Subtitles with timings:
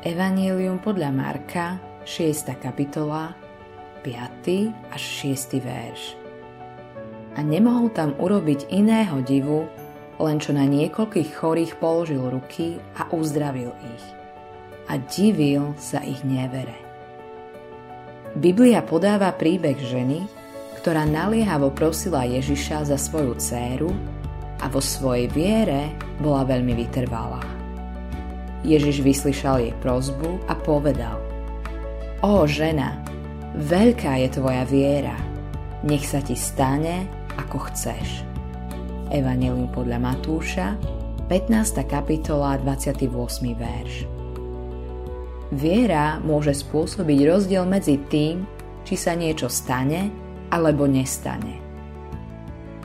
[0.00, 1.76] Evangelium podľa Marka,
[2.08, 2.56] 6.
[2.56, 3.36] kapitola,
[4.00, 4.96] 5.
[4.96, 5.60] až 6.
[5.60, 6.16] verš.
[7.36, 9.68] A nemohol tam urobiť iného divu,
[10.16, 14.06] len čo na niekoľkých chorých položil ruky a uzdravil ich.
[14.88, 16.80] A divil sa ich nevere.
[18.32, 20.24] Biblia podáva príbeh ženy,
[20.80, 23.92] ktorá naliehavo prosila Ježiša za svoju dceru
[24.64, 25.92] a vo svojej viere
[26.24, 27.59] bola veľmi vytrvalá.
[28.60, 31.16] Ježiš vyslyšal jej prozbu a povedal
[32.20, 33.00] Ó žena,
[33.56, 35.16] veľká je tvoja viera,
[35.80, 37.08] nech sa ti stane,
[37.40, 38.20] ako chceš.
[39.08, 40.76] Evangelium podľa Matúša,
[41.32, 41.86] 15.
[41.88, 43.08] kapitola, 28.
[43.56, 43.94] verš.
[45.50, 48.44] Viera môže spôsobiť rozdiel medzi tým,
[48.84, 50.12] či sa niečo stane
[50.52, 51.58] alebo nestane.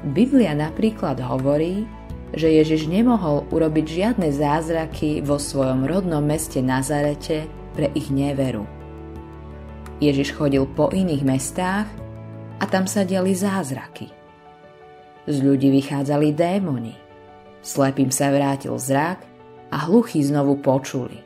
[0.05, 1.83] Biblia napríklad hovorí,
[2.35, 8.67] že Ježiš nemohol urobiť žiadne zázraky vo svojom rodnom meste Nazarete pre ich neveru.
[10.03, 11.87] Ježiš chodil po iných mestách
[12.59, 14.11] a tam sa diali zázraky.
[15.25, 16.95] Z ľudí vychádzali démoni.
[17.63, 19.23] Slepým sa vrátil zrak
[19.71, 21.17] a hluchí znovu počuli.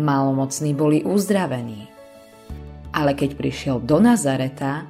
[0.00, 1.86] Malomocní boli uzdravení.
[2.96, 4.88] Ale keď prišiel do Nazareta,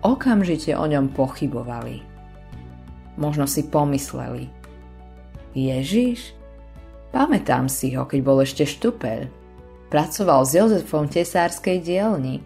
[0.00, 2.13] okamžite o ňom pochybovali.
[3.14, 4.50] Možno si pomysleli.
[5.54, 6.34] Ježiš?
[7.14, 9.30] Pamätám si ho, keď bol ešte štupel.
[9.86, 12.42] Pracoval s Jozefom v tesárskej dielni.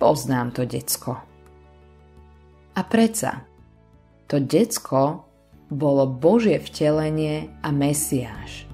[0.00, 1.20] Poznám to decko.
[2.72, 3.44] A preca,
[4.24, 5.28] to decko
[5.68, 8.64] bolo Božie vtelenie a Mesiáš.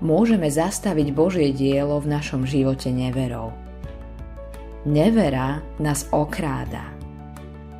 [0.00, 3.52] Môžeme zastaviť Božie dielo v našom živote neverou.
[4.82, 6.90] Nevera nás okráda.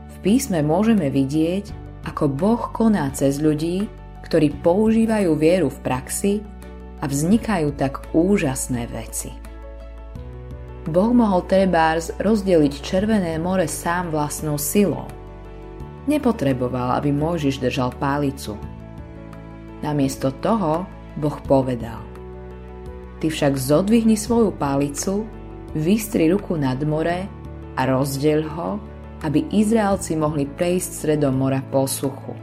[0.06, 3.86] V písme môžeme vidieť, ako Boh koná cez ľudí,
[4.26, 6.32] ktorí používajú vieru v praxi
[7.02, 9.34] a vznikajú tak úžasné veci.
[10.82, 15.06] Boh mohol trebárs rozdeliť Červené more sám vlastnou silou.
[16.10, 18.58] Nepotreboval, aby Mojžiš držal pálicu.
[19.82, 20.86] Namiesto toho
[21.18, 22.02] Boh povedal
[23.22, 25.22] Ty však zodvihni svoju pálicu
[25.78, 27.30] vystri ruku nad more
[27.78, 28.70] a rozdeľ ho,
[29.22, 32.34] aby Izraelci mohli prejsť stredom mora po suchu.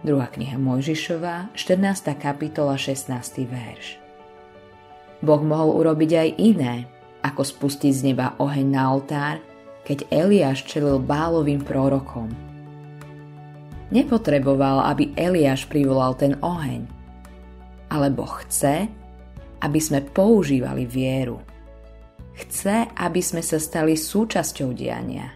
[0.00, 2.16] Druhá kniha Mojžišova, 14.
[2.16, 3.12] kapitola, 16.
[3.44, 4.00] verš.
[5.20, 6.74] Boh mohol urobiť aj iné,
[7.20, 9.36] ako spustiť z neba oheň na oltár,
[9.82, 12.30] keď Eliáš čelil bálovým prorokom.
[13.88, 16.84] Nepotreboval, aby Eliáš privolal ten oheň,
[17.88, 18.86] ale Boh chce,
[19.60, 21.42] aby sme používali vieru–
[22.38, 25.34] Chce, aby sme sa stali súčasťou diania.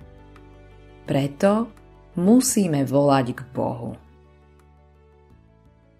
[1.13, 1.69] Preto
[2.17, 3.93] musíme volať k Bohu.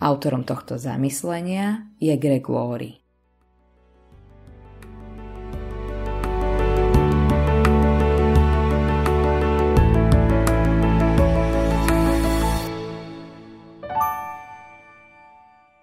[0.01, 3.02] Autorom tohto zamyslenia je Greg Laurie.